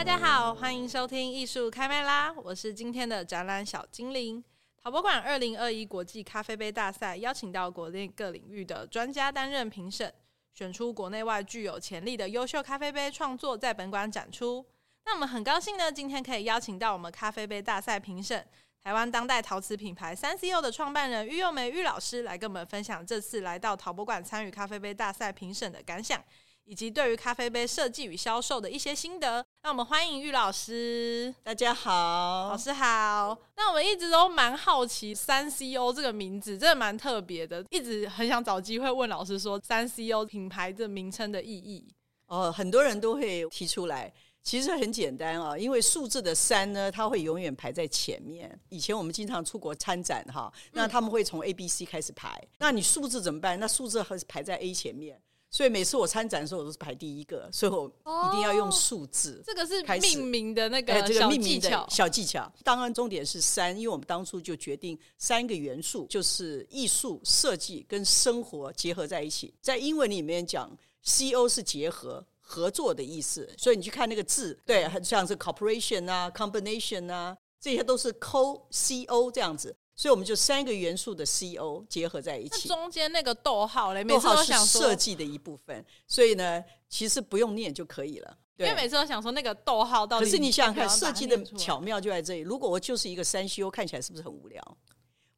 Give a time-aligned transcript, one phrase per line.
[0.00, 2.34] 大家好，欢迎收听艺术开麦啦！
[2.42, 4.42] 我是今天的展览小精灵。
[4.82, 10.10] 陶博馆二零二一国际咖啡杯大赛邀请到国内各领域的专家担任评审，
[10.54, 14.64] 选出国内外具有潜力的优秀咖啡杯创作，在本馆展出。
[15.04, 18.42] 那我们很高兴呢，今天可以邀请到我们咖啡杯大赛评审。
[18.82, 26.24] 台湾当代陶瓷品牌三 C O 的创办人玉又梅玉老师来跟我们分享这次来到陶博馆参与咖啡杯大赛评审的感想，
[26.70, 29.44] 以及对于咖啡杯设计与销售的一些心得。
[29.64, 31.34] 那我们欢迎玉老师。
[31.42, 33.36] 大家好，老师好。
[33.56, 41.88] 那我们一直都蛮好奇三 C O 这个名字，真的蛮特别的，一直很想找机会问老师说三 C O 品牌的名称的意义。
[42.28, 44.12] 哦，很多人都会提出来。
[44.44, 48.56] 其实很简单啊，因为数字的三呢，它会永远排在前面。
[48.68, 52.40] 以前我们经常出国参展哈，那他们会从 A、B、C 开始排。
[52.58, 53.58] 那你数字怎么办？
[53.58, 55.20] 那数字还是排在 A 前面。
[55.50, 57.86] 所以每次我参展的时候，我都是排第一个，所以我
[58.28, 59.42] 一定要用数字。
[59.44, 61.86] 这个是命名的那个小技巧。
[61.90, 62.52] 小技巧。
[62.62, 69.52] 当然，重点是三，因为我们当初就决定三个元素，就是艺术、设计跟生活结合在一起。
[69.60, 70.70] 在英文里面讲
[71.04, 72.24] ，CO 是结合。
[72.52, 82.68] 合作的意思，所以你去看那个字，对，很像是 corporation 啊，combination 啊，这些都是 co C O 这样子，所以我们就三个元素的 C O 结合在一起。
[82.68, 88.36] 中间那个逗号嘞，逗号是设计的一部分，所以呢，其实不用念就可以了。
[88.56, 92.40] 对，因为每次都想说那个逗号到底，可是你想想看，设计的巧妙就在这里。
[92.40, 94.76] 如果我就是一个三 C O，看起来是不是很无聊？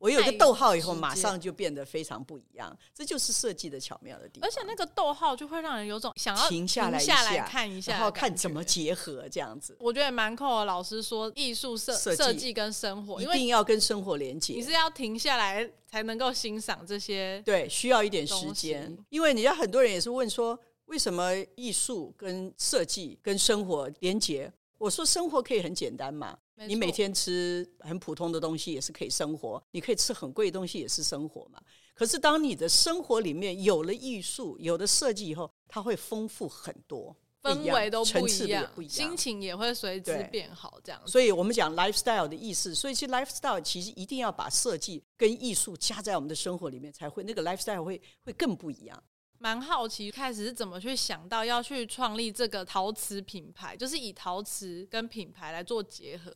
[0.02, 4.48] 我有个逗号以后，马上就变得非常不一样，这就是设计的巧妙的地方。
[4.48, 9.76] 而且那个逗号就会让人有种想要停下来下来看一下，然后看怎么结合这样子。
[9.78, 10.64] 我觉得蛮扣的。
[10.64, 17.40] 老师说，艺术设设计跟生活一定要跟生活连接，你是要停下来才能够欣赏这些。
[17.44, 24.52] 对，需要一点时间，因为你要很多人也是问说，为什么艺术跟设计跟生活连接？
[24.82, 26.36] 我说生活可以很简单嘛。
[26.66, 31.60] 你每天吃很普通的东西也是可以生活，你可以吃很贵的东西也是生活嘛。
[31.94, 40.80] 可是当你的生活里面有了艺术、有了设计以后，它会丰富很多，氛围都不一样，心情也会随之变好。
[40.82, 49.00] 这样，所以我们讲 lifestyle 的意思，所以其实 lifestyle 其实一定要把设计跟艺术加在我们的生活里面，才会那个 lifestyle 会会更不一样。
[49.42, 56.32] 蛮好奇，开始是怎么去想到要去创立这个陶瓷品牌，就是以陶瓷跟品牌来做结合。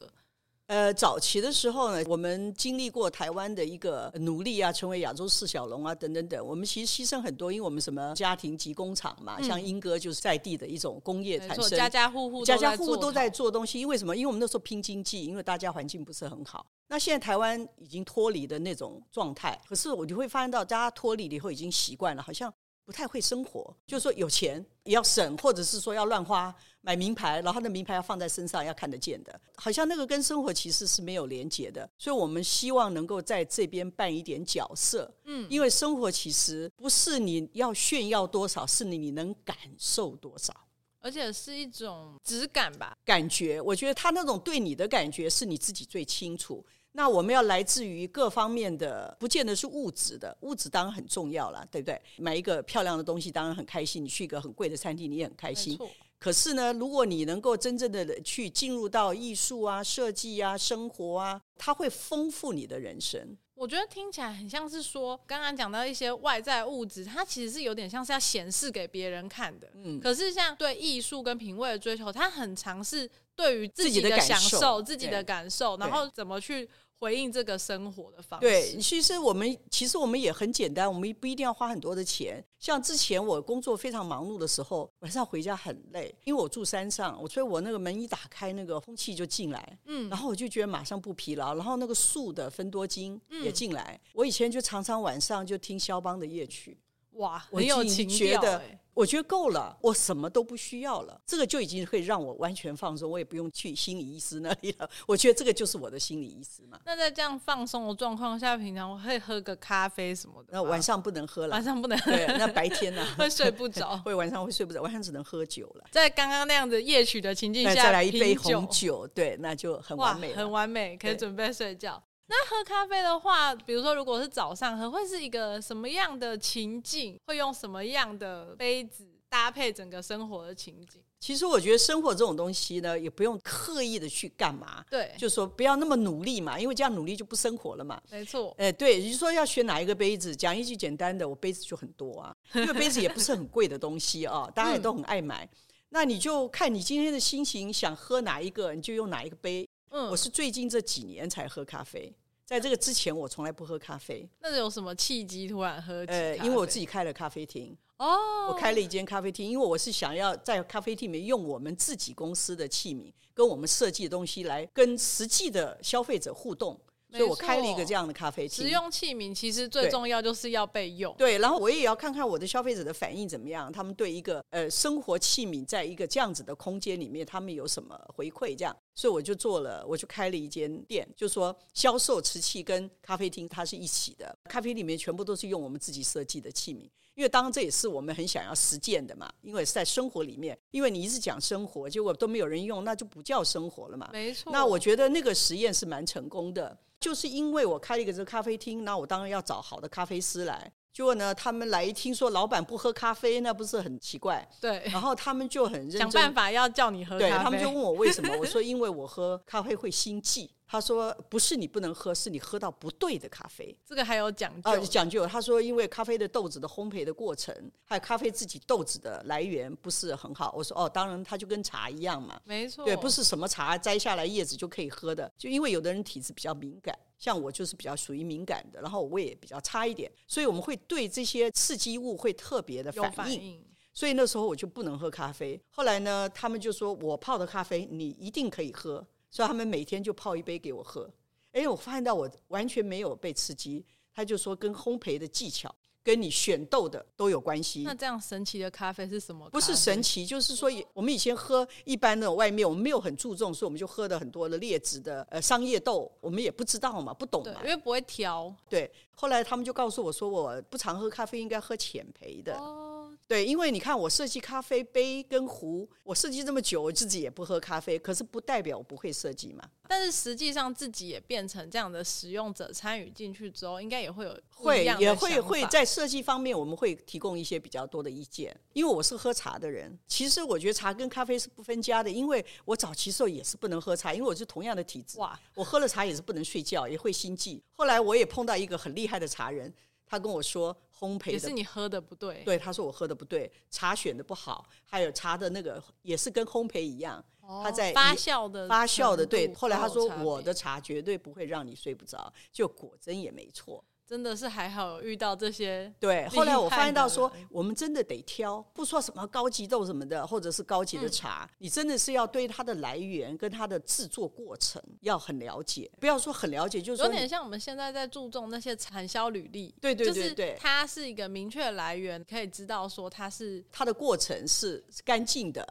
[0.66, 6.44] 呃，早期的时候呢，我们经历过台湾的一个努力啊，成为亚洲四小龙啊，等等等。
[6.44, 13.78] 我们其实牺牲很多，因为我们什么家庭及工厂嘛，嗯、像英哥就是在地的一种工业产生，家家户户家家户户都在做东西。
[13.78, 14.16] 因为什么？
[14.16, 16.66] 因为我们那时候拼经济，因为大家环境不是很好。
[16.88, 22.52] 那现在台湾已经脱离的那种状态，可是我就会发现到，大家脱离了以后已经习惯了，好像。
[22.86, 31.90] 不太会生活，就是说有钱也要省，或者是说要乱花买名牌，然后那名牌要放在身上要看得见的，好像那个跟生活其实是没有连结的。
[31.98, 40.54] 所以我们希望能够在这边扮一点角色，嗯，因为生活其实不是你要炫耀多少，是你你能感受多少，
[41.00, 43.60] 而且是一种质感吧，感觉。
[43.60, 46.64] 我觉得他那种对你的感觉是你自己最清楚。
[46.96, 52.00] 那我们要来自于各方面的，不见得是物质的，物质当然很重要了，对不对？
[52.16, 55.78] 买一个漂亮的东西当然很开心，你去一个很贵的餐厅你也很开心。
[56.18, 63.36] 可是呢，如果你能够真正的去进入到艺术啊、设计啊、生活啊，它会丰富你的人生。
[63.54, 69.68] 我觉得听起来很像是说，刚刚讲到一些外在物质，它其实是有点像是要显示给别人看的。
[69.74, 70.00] 嗯。
[70.00, 76.66] 可是像对艺术跟品味的追求，它很尝试对于自己的享受、自己的感受，然后怎么去。
[76.98, 78.46] 回应这个生活的方式。
[78.46, 82.44] 对，其实我们其实我们也很简单，我们不一定要花很多的钱。
[82.58, 91.54] 像之前我工作非常忙碌的时候，晚上回家很累，因为我住山上，所以我那个门一打开，那个空气就进来，嗯，然后我就觉得马上不疲劳。
[91.54, 96.78] 然后那个树的芬多精也进来，嗯，我以前就常常晚上就听肖邦的夜曲。
[97.12, 98.78] 哇，很有情调欸。
[98.96, 104.88] 我觉得够了，我什么都不需要了，这个就已经可以让我完全放松，我也不用去心理医师那里了。
[105.06, 106.80] 我觉得这个就是我的心理医师嘛。
[106.86, 110.48] 那在这样放松的状况下，平常我会喝个咖啡什么的。
[110.52, 112.10] 那晚上不能喝了，晚上不能喝。
[112.10, 113.06] 对，那白天呢？
[113.18, 115.84] 会睡不着， 会晚上会睡不着，晚上只能喝酒了。
[115.90, 122.02] 在刚刚那样的夜曲的情境下，再来一杯红酒，对，那就很完美，很完美，可以准备睡觉。
[122.28, 127.18] 那喝咖啡的话，比如说如果是早上喝，会是一个什么样的情境？
[127.26, 129.08] 会用什么样的杯子？
[129.28, 134.84] 搭配整个生活的情景，其实我觉得生活这种东西呢，也不用刻意的去干嘛。
[134.88, 138.00] 对，就是说不要那么努力嘛，因为这样努力就不生活了嘛。
[138.08, 138.54] 没错。
[138.56, 140.34] 哎，对，你说要选哪一个杯子？
[140.34, 145.46] 讲一句简单的，我杯子就很多啊， 因为杯子也不是很贵的东西啊，大家也都很爱买。
[145.88, 149.68] 那你就看你今天的心情，想喝哪一个，你就用哪一个杯。
[149.90, 152.12] 嗯，我是最近这几年才喝咖啡，
[152.44, 154.28] 在这个之前我从来不喝咖啡。
[154.40, 156.04] 那是有什么契机突然喝？
[156.08, 157.76] 呃，因为我自己开了咖啡厅。
[157.98, 166.78] 哦，我开了一间咖啡厅，因为我是想要在咖啡厅里面用我们自己公司的器皿，跟我们设计的东西来跟实际的消费者互动。
[167.18, 168.64] 所以我开了一个这样的咖啡厅。
[168.64, 171.14] 使用器皿其实最重要就是要被用。
[171.16, 178.56] 对，对，然后我也要看看我的消费者的反应怎么样，他们对一个呃生活器皿在一个这样子的空间里面，他们有什么回馈？
[178.56, 186.88] 这样，所以我就做了，我就开了一间店，就说销售瓷器跟咖啡厅它是一起的，咖啡里面全部都是用我们自己设计的器皿。
[187.14, 194.10] 因为当然这也是我们很想要实践的嘛，因为是在生活里面，因为你一直讲生活，结果都没有人用，那就不叫生活了嘛。
[194.12, 194.52] 没错。
[194.52, 200.72] 那我觉得那个实验是蛮成功的，就是因为我开了一个这个咖啡厅，那我当然要找好的咖啡师来。
[200.92, 204.44] 结果呢，他们来一听说老板不喝咖啡，那不是很奇怪？
[204.60, 204.82] 对。
[204.86, 207.30] 然后他们就很认真想办法要叫你喝咖啡。
[207.30, 210.50] 对，他们就问我为什么，我说因为我喝咖啡会心悸。
[210.68, 213.76] 他说：“不是你不能喝，是你喝到不对的咖啡。
[213.86, 214.70] 这个还有讲究。
[214.70, 215.24] 啊，讲究。
[215.24, 217.54] 他说，因为咖啡的豆子的烘焙的过程，
[217.84, 220.52] 还有咖啡自己豆子的来源不是很好。
[220.56, 222.40] 我说，哦，当然，它就跟茶一样嘛。
[222.44, 222.84] 没错。
[222.84, 225.30] 对，不是什么茶摘下来叶子就可以喝的。
[225.38, 233.12] 就因为有的人体质比较敏感，像我就是比较属于敏感的，然后我胃也比较差一点，所以我们会对这些刺激物会特别的反应。
[233.12, 233.64] 反应。
[233.94, 235.58] 所以那时候我就不能喝咖啡。
[235.70, 241.12] 后来呢，他们就说我泡的咖啡你一定可以喝。”所以他们每天就泡一杯给我喝，
[241.52, 243.84] 哎，我发现到我完全没有被刺激。
[244.14, 245.70] 他就说跟烘焙的技巧，
[246.02, 247.82] 跟你选豆的都有关系。
[247.82, 249.46] 那这样神奇的咖啡是什么？
[249.50, 258.50] 不是神奇，就是说我们以前喝一般的外面，我们没有很注重，所以我们就喝的很多的劣质的呃商业豆，我们也不知道嘛，不懂嘛，因为不会调。
[258.70, 262.56] 对，后来他们就告诉我说，我不常喝咖啡，应该喝浅焙的。
[262.56, 262.85] 哦
[263.28, 269.64] 对，因为你看我设计咖啡杯跟壶，我设计这么久，我自己也不喝咖啡，可是不代表我不会设计嘛。
[269.88, 278.56] 但是实际上自己也变成这样的使用者，参与进去之后，应该也会有会也会会在设计方面，我们会提供一些比较多的意见。
[278.72, 282.10] 因为我是喝茶的人，其实我觉得茶跟咖啡是不分家的。
[282.10, 287.60] 因为我早期时候也是不能喝茶，因为我是同样的体质，哇，我喝了茶也是不能睡觉，也会心悸。
[287.74, 289.72] 后来我也碰到一个很厉害的茶人。
[290.06, 292.42] 他跟我说，烘焙也是你喝的不对。
[292.44, 299.26] 对，他说我喝的不对，茶选的不好，还有茶的那个也是跟烘焙一样，哦、他在发酵的发酵的。
[299.26, 303.84] 对，后来他说我的茶绝对不会让你睡不着，就果真也没错。
[304.06, 305.92] 真的是还好遇到这些。
[305.98, 325.66] 对，后来我发现到说，我们真的得挑，不说什么高级豆什么的，或者是高级的茶，嗯、你真的是要对它的来源跟它的制作过程要很了解，不要说很了解，就是有点像我们现在在注重那些产销履历，对对对对，它是一个明确来源，可以知道说它是它的过程是干净的。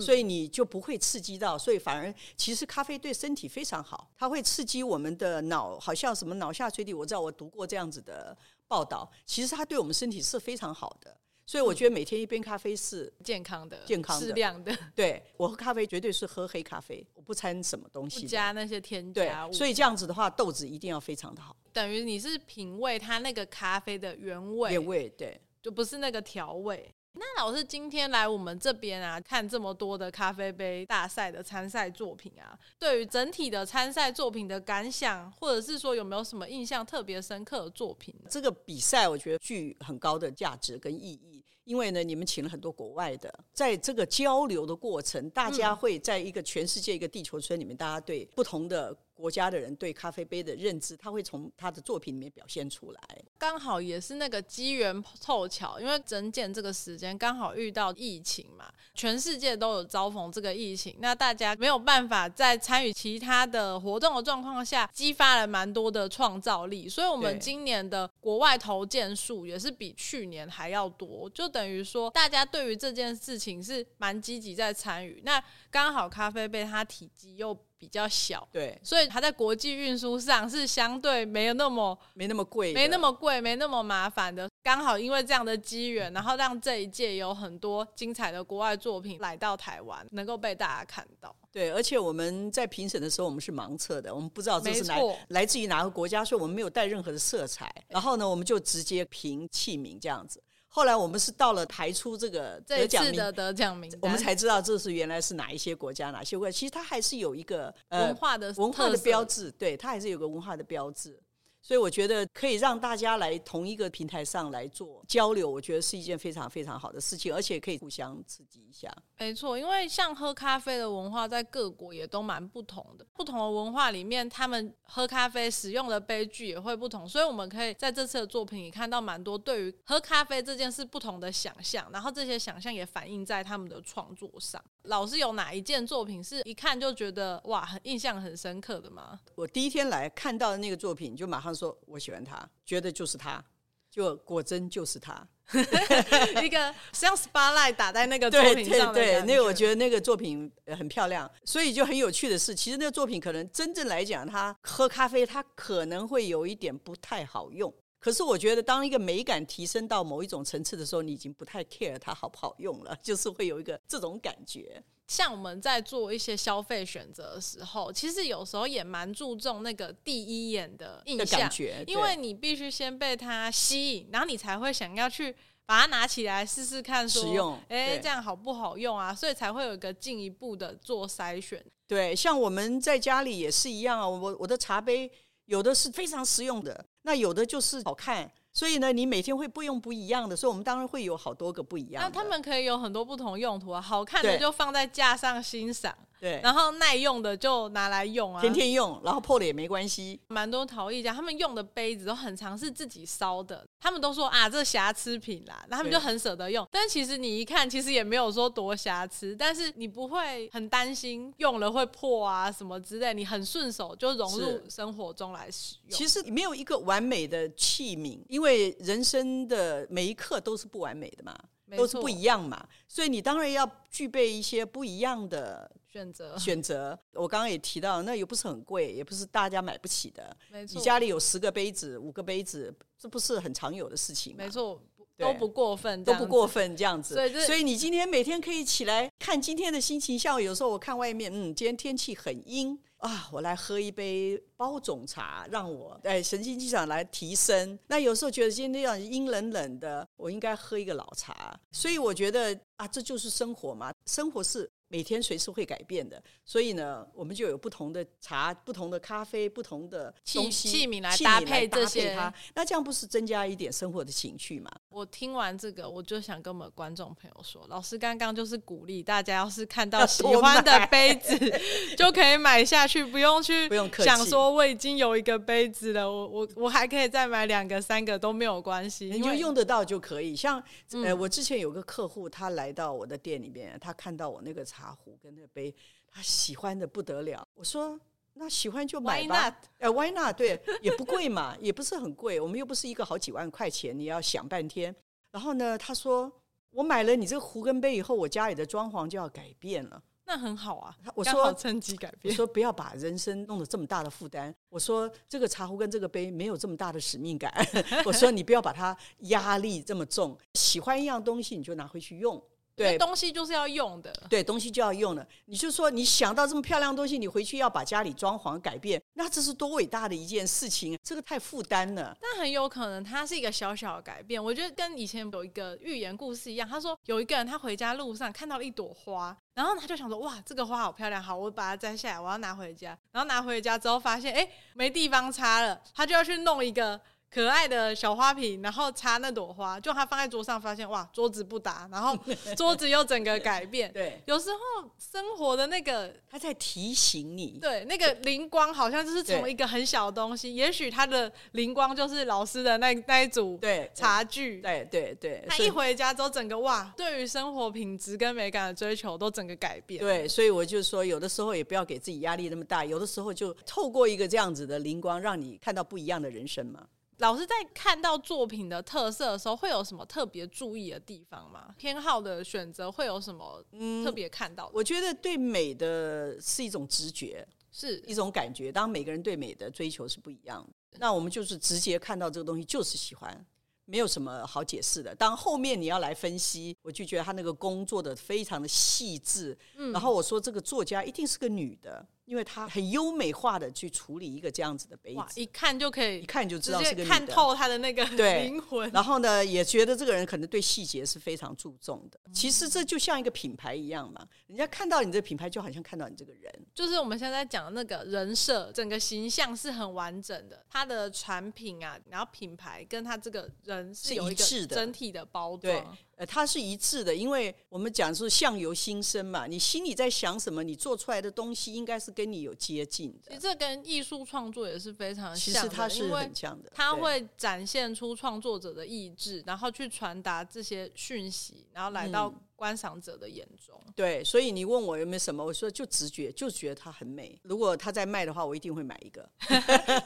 [0.00, 8.36] 所以你就不会刺激到，所以反而其实咖啡对身体非常好，它会刺激我们的脑，好像什么脑下垂体，我知道我读过这样子的
[8.66, 11.16] 报道，其实它对我们身体是非常好的。
[11.46, 14.76] 所以我觉得每天一杯咖啡是健康的、健康的、适量的。
[14.94, 19.50] 对，我喝咖啡绝对是喝黑咖啡，我不掺什么东西，不加那些添加物。
[19.50, 21.56] 对，所以这样子的话，豆子一定要非常的好。
[21.72, 26.94] 等于你是品味它那个咖啡的原味，原味对，就不是那个调味。
[27.14, 38.14] 那老师今天来我们这边啊，看这么多的咖啡杯大赛的参赛作品啊，对于整体的参赛作品的感想，或者是说有没有什么印象特别深刻的作品？
[38.30, 48.96] 这个比赛我觉得具很高的价值跟意义，因为呢，你们请了很多国外的，在这个交流的过程，大家会在一个全世界一个地球村里面，大家对不同的。
[49.18, 53.00] 国家的人对咖啡杯的认知，他会从他的作品里面表现出来。
[53.36, 66.88] 刚好也是那个机缘凑巧，因为整检这个时间刚好遇到疫情嘛，全世界都有遭逢这个疫情，那大家没有办法在参与其他的活动的状况下，激发了蛮多的创造力。
[66.88, 75.20] 所以，我们今年的国外投件数也是比去年还要多，就等于说大家对于这件事情是蛮积极在参与。
[75.24, 84.48] 那刚好咖啡杯它体积又比较小，对，所以它在国际运输上是相对没有那么没那么贵，没那么贵，没那么麻烦的。
[84.62, 91.34] 刚好因为这样的机缘，然后让这一届有很多精彩的国外作品来到台湾，能够被大家看到。
[91.50, 97.72] 对，而且我们在评审的时候，我们是盲测的，我们不知道这是来来自于哪个国家，所以我们没有带任何的色彩。
[97.88, 100.42] 然后呢，我们就直接凭器皿这样子。
[100.68, 106.52] 后来我们是到了排出这个得奖名的得奖名，我们才知道这是原来是哪一些国家哪些国家。
[106.52, 111.18] 其实它还是有一个文化的文化的标志，对，它还是有个文化的标志。
[111.60, 118.90] 所以我觉得可以让大家来同一个平台上来做交流，我觉得是一件非常非常好的事情，而且可以互相刺激一下。
[119.18, 134.62] 没错，因为像喝咖啡的文化在各国也都蛮不同的，不同的文化里面，他们喝咖啡使用的杯具也会不同，所以我们可以在这次的作品里看到蛮多对于喝咖啡这件事不同的想象，然后这些想象也反映在他们的创作上。
[134.82, 139.18] 老师有哪一件作品是一看就觉得哇，很印象很深刻的吗？
[139.34, 143.44] 我第一天来看到的那个作品，就马上说我喜欢他，觉得就是他，
[143.90, 145.26] 就果真就是他。
[146.44, 157.72] 一个像 spotlight 打在那个作品上对对对，那个我觉得那个作品很漂亮，所以就很有趣的是，其实那个作品可能真正来讲，他喝咖啡，他可能会有一点不太好用。
[157.98, 164.84] 可是我觉得，当一个美感提升到某一种层次的时候，你已经不太 care 它好不好用了，就是会有一个这种感觉。
[165.08, 171.50] 像我们在做一些消费选择的时候，其实有时候也蛮注重那个第一眼的印象，
[171.86, 175.34] 因为你必须先被它吸引，然后你才会想要去
[175.64, 179.14] 把它拿起来试试看，说，哎，这样好不好用啊？
[179.14, 181.64] 所以才会有一个进一步的做筛选。
[181.86, 185.10] 对，像我们在家里也是一样啊，我我的茶杯
[185.46, 188.30] 有的是非常实用的，那有的就是好看。
[188.52, 192.08] 所以呢，你每天会不用不一样的，所以我们当然会有好多个不一样的。
[192.08, 195.94] 那他们可以有很多不同用途啊，好看的就放在架上欣赏。
[196.20, 200.20] 对，然后耐用的就拿来用啊，天天用，然后破了也没关系。
[200.26, 206.66] 蛮多陶艺家他们用的杯子都很常是自己烧的，他们都说啊，这瑕疵品啦，那他们就很舍得用。
[206.72, 215.96] 但其实你一看，其实也没有说多瑕疵，但是你不会很担心用了会破啊什么之类，你很顺手就融入生活中来使用。
[215.96, 221.36] 其实没有一个完美的器皿，因为人生的每一刻都是不完美的嘛，
[221.76, 225.70] 都是不一样嘛，所以你当然要具备一些不一样的。
[225.98, 230.36] 选择选择，我刚刚也提到，那又不是很贵，也不是大家买不起的。
[230.48, 234.44] 没错，你家里有十个杯子、五个杯子，这不是很常有的事情吗？
[234.44, 234.80] 没错，
[235.16, 237.14] 都不过分，都不过分这样子。
[237.14, 240.16] 所以，所以你今天每天可以起来看今天的心情。
[240.16, 247.76] 像有时候我看外面，嗯，今天天气很阴啊，我来喝一杯包种茶，让我哎神经气场来提升。
[247.88, 251.58] 那有时候觉得今天这样阴冷冷的，我应该喝一个老茶。
[251.72, 254.70] 所以我觉得啊，这就是生活嘛，生活是。
[254.88, 262.16] 每天随时会改变的，所以呢，我们就有不同的茶、不同的咖啡、不同的东西器皿来搭配这些，
[262.54, 264.70] 那这样不是增加一点生活的情趣吗？
[264.88, 271.38] 我听完这个，我就想跟我们观众朋友说，老师刚刚就是鼓励大家，要是看到喜欢的杯子，
[271.94, 280.34] 就可以买下去，不用去不用想说我已经有一个杯子了，我我我还可以再买两个、三个都没有关系，你就用得到就可以。
[280.34, 280.62] 像
[281.04, 284.77] 呃，我之前有个客户，他来到我的店里面，他看到我那个茶。
[284.78, 285.74] 茶壶跟那杯，
[286.06, 287.46] 他喜欢的不得了。
[287.54, 287.98] 我说
[288.34, 290.36] ：“那喜欢就买吧。”哎，Why not？
[290.36, 292.38] 对，也不贵嘛， 也不是很贵。
[292.38, 294.94] 我们又不是一个好几万块钱，你要想半天。
[295.32, 296.30] 然后呢，他说
[296.70, 300.96] ：“我买了你这个壶跟杯以后，我家里的装潢就要改变了。”那很好啊。
[301.14, 307.52] 我说：“趁机改变。”我说：“不要把人生弄得这么大的负担。”我说：“这个茶壶跟这个杯没有这么大的使命感。
[308.06, 310.38] ”我说：“你不要把它压力这么重。
[310.54, 312.40] 喜欢一样东西，你就拿回去用。”
[312.78, 314.12] 对，东西就是要用的。
[314.30, 315.26] 对，东西就要用的。
[315.46, 320.98] 你就说，你想到这么漂亮的东西，你回去要把家里装潢改变，那这是多伟大的一件事情！
[321.02, 322.16] 这个太负担了。
[322.20, 324.42] 但很有可能它是一个小小的改变。
[324.42, 326.68] 我觉得跟以前有一个寓言故事一样。
[326.68, 332.96] 他说有一个人，他回家路上看到了一朵花，然后他就想说：哇，这个花好漂亮，好，我把它摘下来，我要拿回家。
[333.10, 337.00] 然后拿回家之后发现，哎，没地方插了，他就要去弄一个。
[337.30, 342.18] 可爱的小花瓶，然后插那朵花，就他放在桌上，发现哇，桌子不打，然后
[342.56, 343.92] 桌子又整个改变。
[343.92, 355.44] 对，有时候生活的那个他在提醒你，对，那个灵光好像就是从一个很小的东西，也许他的灵光就是老师的那那一组对茶具，对对对。
[355.46, 360.00] 他一回家之后，整个哇，对于生活品质跟美感的追求都整个改变。
[360.00, 366.86] 对，所以我就说，有的时候也不要给自己压力那么大，有的时候就透过一个这样子的灵光，让你看到不一样的人生嘛。
[367.18, 371.74] 老师在看到作品的特色的时候，会有什么特别注意的地方吗？
[371.76, 373.64] 偏好的选择会有什么
[374.04, 374.70] 特别看到的？
[374.70, 378.70] 嗯，我觉得对美的是一种直觉，是一种感觉。
[378.70, 380.98] 当然，每个人对美的追求是不一样的。
[380.98, 383.46] 那我们就是直接看到这个东西就是喜欢，
[383.84, 385.12] 没有什么好解释的。
[385.12, 389.58] 当后面你要来分析，我就觉得他那个工作的非常的细致。
[389.76, 392.06] 嗯，然后我说这个作家一定是个女的。
[392.28, 398.90] 因为他很优美化的去处理一个这样子的杯子，一看就可以，一看就知道是个看透他的那个灵魂。
[398.90, 402.20] 然后呢，也觉得这个人可能对细节是非常注重的。
[402.30, 406.52] 其实这就像一个品牌一样嘛，人家看到你这个品牌，就好像看到你这个人。
[406.74, 410.62] 就是我们现在讲的那个人设，整个形象是很完整的。
[410.68, 415.96] 他的产品啊，然后品牌跟他这个人是有一个整体的包装。
[416.18, 416.24] 对。
[416.24, 423.28] 呃，它是一致的，因为我们讲是相由心生嘛，你心里在想什么，你做出来的东西应该是跟你有接近的。
[423.28, 433.80] 其实这跟艺术创作也是非常像的，其实它是很像的，它会展现出创作者的意志，然后去传达这些讯息，然后来到观赏者的眼中。
[433.86, 433.92] 嗯。
[433.94, 437.40] 对，所以你问我有没有什么，我说就直觉，就觉得它很美。
[437.44, 439.28] 如果它在卖的话，我一定会买一个，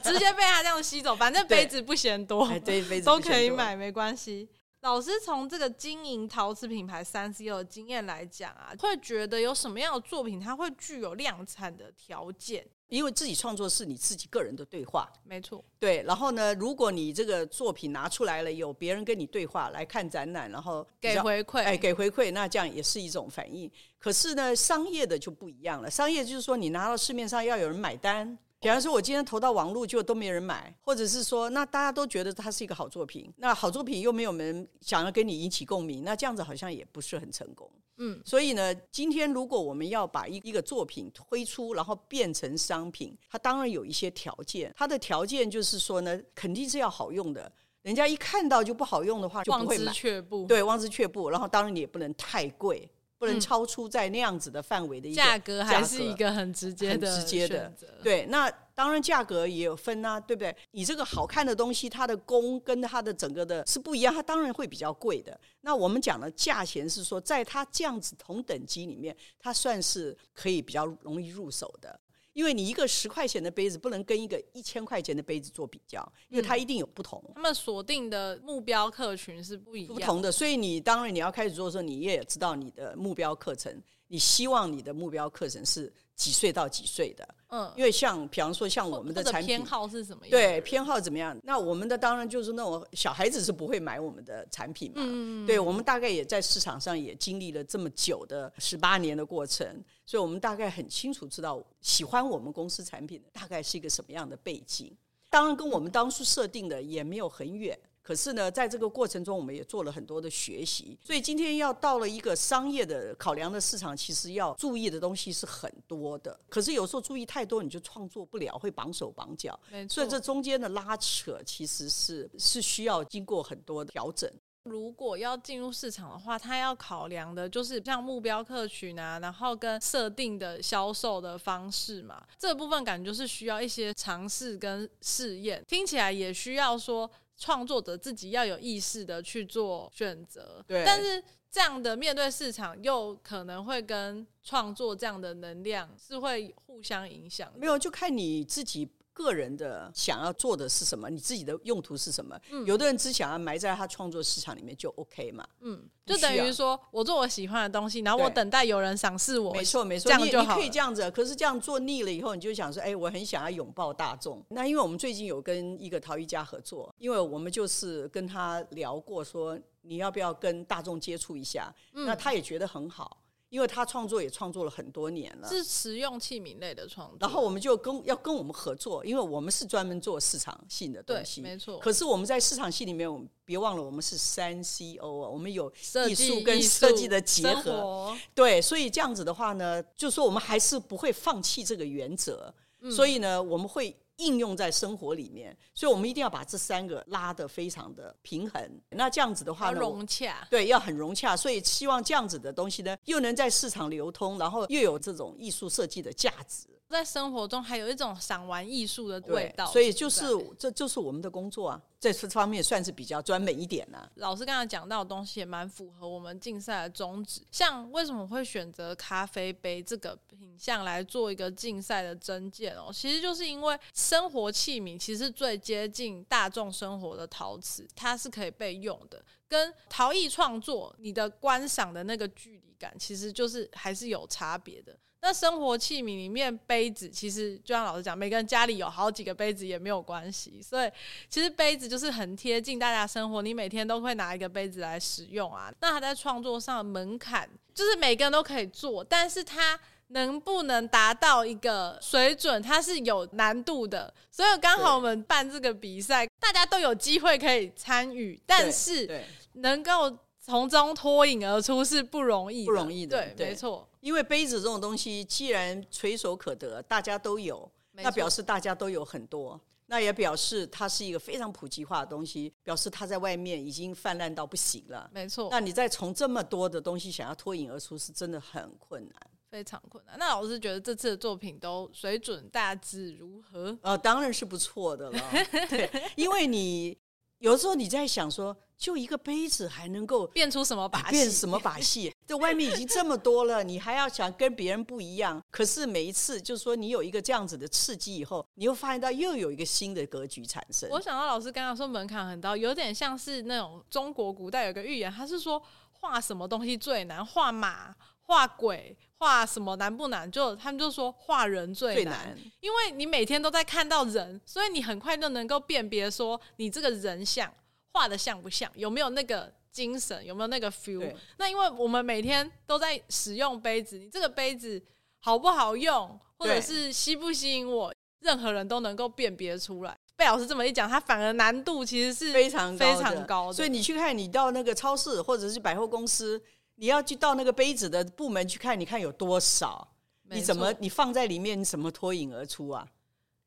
[0.03, 1.15] 直接被它这样吸走。
[1.15, 4.47] 反正杯子不嫌多，对，杯子都可以买，没关系。
[4.83, 12.67] 老师从这个经营陶瓷品牌三 C 的经验来讲啊，会觉得有什么样的作品它会具有量产的条件？
[12.89, 15.63] 因为自己创作是你自己个人的对话，没错。
[15.79, 23.71] 对，然后呢，如果你这个作品拿出来了，有别人跟你对话来看展览，然后给回馈，哎，给回馈，那这样也是一种反应。
[23.97, 25.89] 可是呢，商业的就不一样了。
[25.89, 28.37] 商业就是说，你拿到市面上要有人买单。
[28.63, 37.69] 比方说，我今天投到网络，就都没人买，或者是说，那大家都觉得它是一个好作品，那好作品又没有人想要跟你引起共鸣，那这样子好像也不是很成功。
[37.97, 44.73] 嗯，所以呢，今天如果我们要把一一个作品推出，然后变成商品，它当然有一些条件。
[44.77, 47.51] 它的条件就是说呢，肯定是要好用的，
[47.81, 49.83] 人家一看到就不好用的话，就不会买。
[49.83, 50.45] 望之却步。
[50.47, 51.29] 对，望之却步。
[51.29, 52.89] 然后当然你也不能太贵。
[53.23, 57.71] 不能超出在那样子的范围的一个价格，还是一个很直接的、直接的。
[58.03, 60.53] 对，那当然价格也有分啊，对不对？
[60.71, 65.39] 你这个好看的东西，它的工跟它的整个的是不一样，它当然会比较贵的。
[65.61, 71.97] 那我们讲的价钱是说，在它这样子同等级里面，它算是可以比较容易入手的。
[72.33, 77.23] 因为你一个十块钱的杯子不能跟一个一千块钱的杯子做比较，因为它一定有不同。
[77.35, 87.27] 他们锁定的目标客群是不一样的，不同的，所以你当然你要开始做的时候，你也知道你的目标课程，你希望你的目标课程是几岁到几岁的。
[87.49, 90.31] 嗯，因为像比方说像我们的产品偏好是什么样？
[90.31, 91.37] 对，偏好怎么样？
[91.43, 94.95] 那我们的当然就是那种小孩子是不会买我们的产品嘛。
[94.97, 99.67] 嗯，对，我们大概也在市场上也经历了这么久的十八年的过程，
[100.03, 104.95] 所以我们大概很清楚知道喜欢我们公司产品的大概是一个什么样的背景。
[105.29, 107.77] 当然跟我们当初设定的也没有很远。
[108.03, 110.99] 可是呢，在这个过程中，我们也做了很多的学习。
[111.01, 116.37] 所以今天要到了一个商业的考量的市场，其实要注意的东西是很多的。
[116.49, 119.57] 可是有时候注意太多，你就创作不了，会绑手绑脚。
[119.89, 124.29] 所以这中间的拉扯，其实是是需要经过很多的调整。
[124.65, 132.21] 如果要进入市场的话，它要考量的就是像目标客群啊，然后跟设定的销售的方式嘛。
[132.37, 135.63] 这部分感觉就是需要一些尝试跟试验。
[135.67, 137.09] 听起来也需要说。
[137.37, 140.83] 创作者自己要有意识的去做选择，对。
[140.85, 147.51] 但是这样的面对市场，又可能会跟创作这样的能量是会互相影响。
[147.55, 148.89] 没有，就看你自己。
[149.13, 151.09] 个人的想要做的是什么？
[151.09, 152.37] 你自己的用途是什么？
[152.51, 155.47] 嗯，有的人只想要埋在他创作市场里面就 OK 嘛。
[155.61, 159.53] 嗯，就等于说我做我喜欢的东西，然后我等待有人赏识我。
[159.53, 160.55] 没错没错，这样就好。
[160.55, 164.43] 你，你可以这样子，可是这样做腻了以后，你就想说，哎，我很想要拥抱大众。
[164.49, 171.73] 那因为我们最近有跟一个陶艺家合作，因为我们就是跟他聊过，说你要不要跟大众接触一下？
[171.93, 173.19] 嗯，那他也觉得很好。
[173.53, 177.17] 因为他创作也创作了很多年了，是实用器皿类的创作。
[177.21, 181.77] 然后我们就跟要跟我们合作，因为我们是专门做市场性的东西，没错。
[181.77, 185.71] 可是我们在市场性里面，我们别忘了我们是三 C O 啊，我们有
[186.09, 188.17] 艺术跟设计的结合。
[188.33, 192.51] 对，所以这样子的话呢，就是说我们还是不会放弃这个原则。
[192.81, 193.95] 嗯、所以呢，我们会。
[194.17, 198.81] 应用在生活里面，所以我们一定要把这三个拉得非常的平衡。
[198.89, 201.35] 那这样子的话呢，融洽，对，要很融洽。
[201.35, 206.67] 所以希望这样子的东西呢，又能在市场流通，然后又有这种艺术设计的价值。
[206.93, 210.23] 在生活中还有一种赏玩艺术的味道，所以就是
[210.57, 214.09] 这就是我们的工作啊，在这方面算是比较专门一点啊。
[214.15, 222.91] 老师刚才讲到的东西也蛮符合我们竞赛的宗旨，像为什么会选择咖啡杯这个品项来做一个竞赛的增件哦？
[222.93, 234.95] 其实就是因为生活器皿其实最接近大众生活的陶瓷，它是可以被用的，跟陶艺创作你的观赏的那个距离感，其实就是还是有差别的。
[235.25, 240.61] 那生活器皿里面杯子，其实就像老师讲，每个人家里有好几个杯子也没有关系。
[240.61, 240.91] 所以
[241.29, 245.73] 其实杯子就是很贴近大家生活，你每天都会拿一个杯子来使用啊。
[245.79, 254.13] 那它在创作上的门槛，就是每个人都可以做，但是它能不能达到一个水准，它是有难度的。
[254.29, 263.25] 所以刚好我们办这个比赛，大家都有机会可以参与，但是能够从中脱颖而出是不容易，不容易的。
[263.37, 263.87] 对，没错。
[264.03, 269.59] 因为杯子这种东西，既然垂手可得，大家都有，那表示大家都有很多。
[269.85, 275.09] 那也表示它是一个非常普及化的东西，表示它在外面已经泛滥到不行了。
[275.13, 275.47] 没错。
[275.49, 279.15] 那你再从这么多的东西想要脱颖而出，是真的很困难，
[279.49, 280.17] 非常困难。
[280.19, 283.77] 那老师觉得这次的作品都水准大致如何？
[283.81, 285.19] 呃，当然是不错的了。
[285.69, 286.97] 对，因为你
[287.43, 288.55] 有时候你在想说。
[288.75, 291.11] 就一个杯子还能够变出什么把戏？
[291.11, 292.13] 变什么把戏？
[292.27, 295.41] 这外面已经这么多了，你还要想跟别人不一样。
[295.49, 300.89] 可是每一次，就是说你有一个这样子的刺激以后，你又发现到又有一个新的格局产生。
[300.89, 305.61] 我想到老师刚刚说门槛很高，有点像是那种中国古代有个寓言，他是说
[305.93, 307.25] 画什么东西最难？
[307.25, 307.95] 画马、
[308.33, 310.29] 画鬼、画什么难不难？
[310.31, 317.53] 就他们就说画人最难，最难，因为你每天都在看到人，所以你很快就能够辨别说你这个人像。
[317.91, 318.71] 画的像不像？
[318.73, 320.25] 有没有那个精神？
[320.25, 321.13] 有没有那个 feel？
[321.37, 324.81] 那因为我们每天都在使用杯子，你这个杯子
[325.19, 329.95] 好不好用，或者是吸不吸引我，任何人都能够辨别出来。
[330.15, 333.53] 被老师这么一讲，它反而难度其实是非常非常高的。
[333.53, 336.41] 所以你去看，你到那个超市或者是百货公司，
[336.75, 339.87] 你要去到那个杯子的部门去看，你看有多少？
[340.29, 342.87] 你怎么你放在里面，你怎么脱颖而出啊？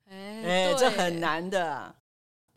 [0.08, 1.94] 哎哎，这很难的。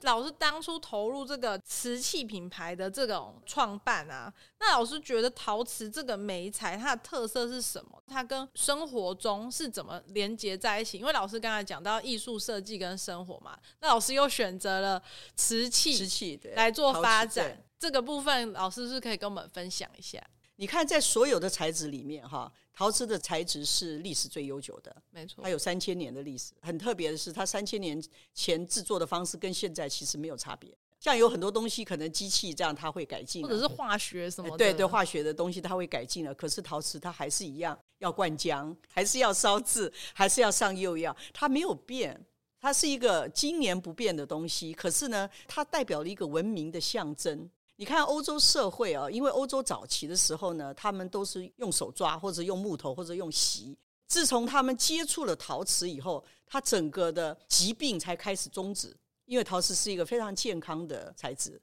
[0.02, 8.02] 老师当初投入这个瓷器品牌的这种创办啊，那老师觉得陶瓷这个媒材它的特色是什么？
[8.08, 10.98] 它跟生活中是怎么连接在一起？
[11.00, 15.02] 因为老师刚才讲到艺术设计跟生活嘛，那老师又选择了
[15.36, 17.62] 瓷器，瓷器来做发展。
[17.78, 20.22] 这个部分，老师是可以跟我们分享一下？
[20.60, 26.52] 你看，在所有的材质里面，哈，陶瓷的材质是历史最悠久的，没错，它有三千年的历史。
[26.60, 30.78] 很特别的是，它三千年前制作的方式跟现在其实没有差别。
[31.00, 36.36] 像有很多东西，可能机器这样它会改进，或者是化学什么的，对对，化学的东西它会改进了。
[36.36, 42.22] 可是陶瓷它还是一样，要灌浆，还是要烧制，还是要上釉药，它没有变，
[42.60, 44.74] 它是一个经年不变的东西。
[44.74, 47.50] 可是呢，它代表了一个文明的象征。
[47.80, 53.74] 你看欧洲社会啊，因为欧洲早期的时候呢，他们都是用手抓，或者用木头，或者用席。
[54.06, 58.94] 自从他们接触了陶瓷以后，它整个的疾病才开始终止。
[59.24, 61.58] 因为陶瓷是一个非常健康的材质，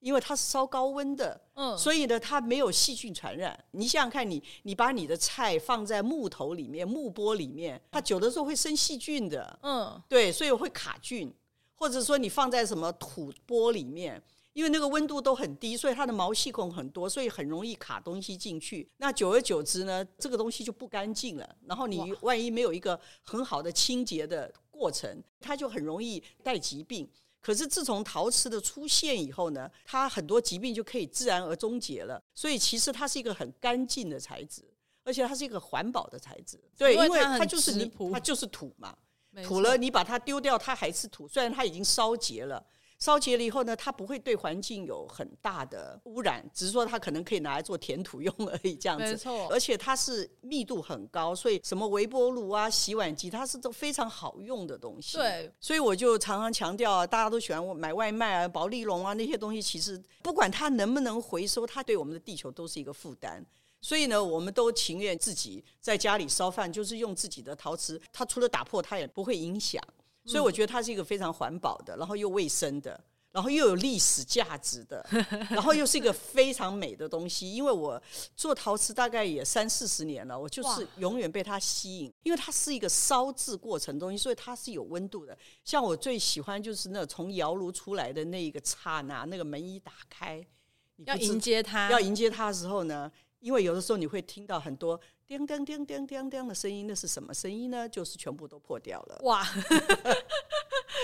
[0.00, 3.56] 因为它是烧高温的，嗯，所以呢，它没有细菌传染。
[3.70, 11.32] 你想想看你，你把你的菜放在木头里面、木钵里面，它久的时候会生细菌的，嗯，对，所以会卡菌，
[11.76, 14.20] 或者说你放在什么土钵里面。
[14.60, 18.86] 因为那个温度都很低，所以它的毛细孔很多，所以很容易卡东西进去。
[18.98, 21.56] 那久而久之呢，这个东西就不干净了。
[21.64, 27.08] 然后你万一没有一个很好的清洁的过程，它就很容易带疾病。
[27.40, 32.22] 可是自从陶瓷的出现以后呢，它很多疾病就可以自然而终结了。
[32.34, 34.62] 所以其实它是一个很干净的材质，
[35.04, 36.60] 而且它是一个环保的材质。
[36.76, 38.94] 对，因为它就是土，它就是土嘛，
[39.42, 41.26] 土了你把它丢掉，它还是土。
[41.26, 42.62] 虽然它已经烧结了。
[43.00, 49.04] 烧结了以后呢，它不会对环境有很大的污染，只是说它可能可以拿来做填土用而已，这样子。
[49.04, 49.48] 没错。
[49.48, 55.16] 而且它是密度很高，所以什么微波炉啊、洗碗机，它是都非常好用的东西。
[55.16, 55.50] 对。
[55.58, 63.44] 所以我就常常强调啊，大家都喜欢买外卖啊、薄利龙啊那些东西，其实不管它能不能回收，它对我们的地球都是一个负担。
[63.80, 69.82] 所以呢，我们都情愿自己在家里烧饭，就是用自己的陶瓷，它除了打破，它也不会影响。
[70.30, 75.04] 所以我觉得它是一个非常环保的，然后又卫生的，然后又有历史价值的，
[75.50, 77.52] 然后又是一个非常美的东西。
[77.52, 78.00] 因为我
[78.36, 85.36] 做陶瓷大概也三四十年了，我就是永远被它吸引，因为它是一个烧制过程东西，所以它是有温度的。
[85.64, 90.46] 像我最喜欢就是那从窑炉出来的那一个刹那，那个门一打开，
[91.06, 95.00] 要迎接它，要迎接它的时候呢，因为有的时候你会听到很多。
[95.30, 97.88] 叮叮叮叮叮叮的声音，那是什么声音呢？
[97.88, 99.20] 就是全部都破掉了。
[99.22, 99.46] 哇，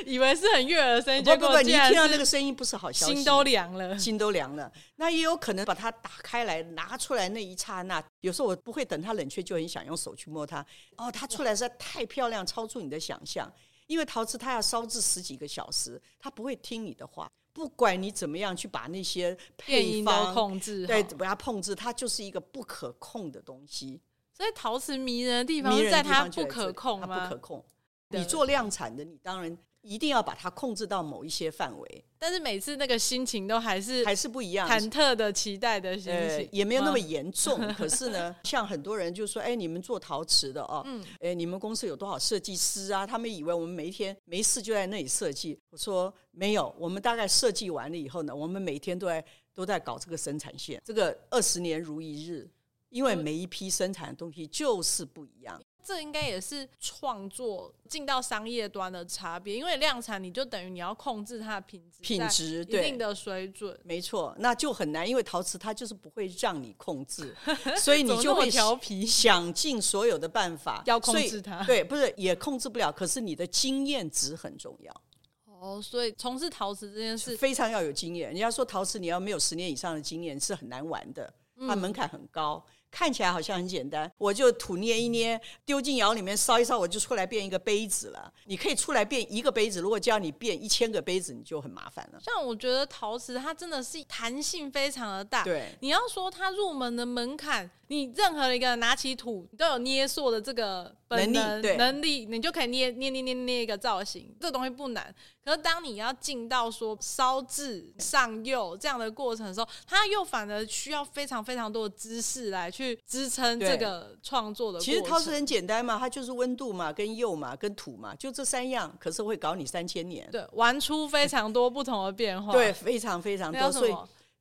[0.05, 4.73] 以为是很悦耳的声音，不不不，你听到那个声音不是好消息，心都凉了，心都凉了。
[4.97, 10.59] 那也有可能把它打开来拿出来那一刹那，有时候我不会等它冷却，就很想用手去摸它。
[10.97, 13.49] 哦，它出来实在太漂亮，超出你的想象。
[13.87, 24.01] 因为陶瓷它要烧制十几个小时，它不会听你的话，不管你怎么样去把那些配方控制，对，把它控制，它就是一个不可控的东西。
[24.37, 27.07] 所以陶瓷迷人的地方是在它不可控吗？
[27.09, 27.65] 它不可控。
[28.11, 32.05] 你做量产的，你当然一定要把它控制到某一些范围。
[32.19, 37.59] 但是每次那个心情都还是还是不一样，忐忑的期待的心情，呃、也没有那么严重。
[37.75, 43.07] 可是呢，像很多人就说：“哎，你们做陶瓷的哦，嗯，哎，你们公司有多少设计师啊？
[43.07, 52.49] 他们以为我们每一天没事就在那里设计。”我说：“没有，我们大概设计完了以后呢，我们每天都在都在搞这个生产线，这个二十年如一日，
[52.91, 67.33] 因为每一批生产的东西就是不一样。”这应该也是创作进到商业端的差别，因为量产你就等于你要控制它的品质，品质一定的水准，没错，那就很难，因为陶瓷它就是不会让你控制，
[67.79, 75.03] 所以你就会调皮，想尽所有的办法要控制它，对，不是也控制不了，可是你的经验值很重要。
[75.45, 78.31] 哦，所以从事陶瓷这件事非常要有经验。
[78.31, 82.61] 人家说陶瓷你要没有十年以上的经验是很难玩的，它门槛很高。
[82.67, 88.33] 嗯看起来好像很简单，我就土捏一捏，丢进窑里面烧一烧，我就出来变一个杯子了。
[88.47, 92.19] 你可以出来变一个杯子，如果叫你变一千个杯子，你就很麻烦了。
[92.25, 97.71] 像我觉得陶瓷它真的是弹性非常的大，对，你要说它入门的门槛。
[97.89, 104.35] 你任何一个拿起土，你都有捏塑的这个本能能力，能力，你就可以捏捏捏捏捏一个造型。
[104.41, 105.15] 这个东西不难，
[105.45, 114.81] 可是当你要进到说烧制、上釉这样的过程的时候，它又反而需要非常非常多的知识来去支撑这个创作的。
[114.81, 118.93] 其实陶瓷很简单嘛，它就是温度嘛、跟釉嘛、跟土嘛，就这三样。
[118.99, 123.71] 可是会搞你三千年，对，玩出非常多不同的变化，对，非常非常多。
[123.71, 123.95] 所以。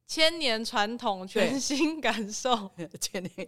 [0.08, 2.70] 千年传统，全新感受。
[3.02, 3.48] 千年，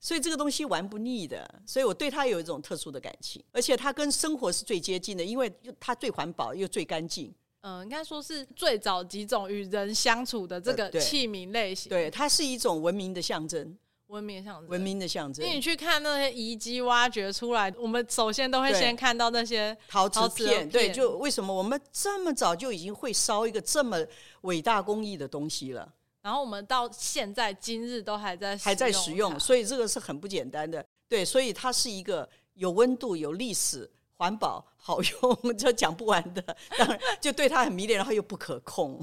[0.00, 7.34] 所以这个东西玩不腻的，所以我对它有一种特殊的感情，而且它跟生活是最接近的，因为它最环保又最干净。
[7.62, 11.90] 嗯，应该说是最早几种与人相处的这个器皿类型。
[11.90, 13.76] 对，它是一种文明的象征。
[14.10, 15.44] 文明的象征，文明的象征。
[15.44, 20.68] 因为你去看那些遗迹挖掘出来，我们首先都会先看到那些陶瓷片。
[20.68, 23.96] 对，就为什么我们这么早就已经会烧一个这么
[24.42, 25.88] 伟大工艺的东西了？
[26.22, 30.84] 然后我们到现在今日都还在还在使用，所以这个是很不简单的。
[31.08, 36.42] 对，所以它是一个有温度、有历史、环保、好用， 这讲不完的。
[36.76, 39.02] 当然，就对它很迷恋，然后又不可控。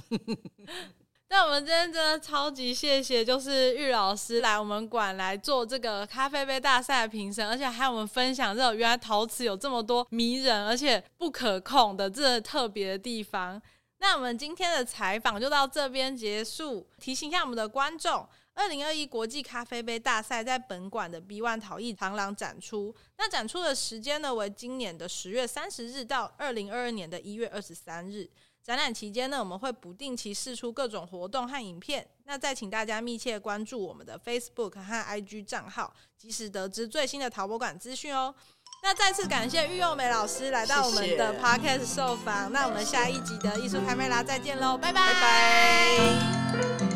[1.29, 13.61] 那我们今天真的超级谢谢，就是玉老师来我们馆来做这个咖啡杯大赛的评审，而且还有我们分享这种原来陶瓷有这么多迷人而且不可控的这特别的地方。
[13.99, 16.87] 那我们今天的采访就到这边结束。
[16.97, 22.95] 提醒一下我们的观众，二零二一国际咖啡杯大赛在本馆的 B One 陶艺长廊展出。
[23.17, 28.29] 那展出的时间呢，为今年的十月三十日到二零二二年的一月二十三日。
[28.67, 32.05] 展览期间呢，我们会不定期试出各种活动和影片。
[32.25, 38.35] 那再请大家密切关注我们的 Facebook 和 IG 账号，及时得知最新的陶博馆资讯哦。
[38.83, 42.51] 那再次感谢玉佑美老师来到我们的 Podcast 受访。
[42.51, 45.13] 那我们下一集的艺术开麦啦再见喽，拜拜。
[45.13, 46.86] 拜拜。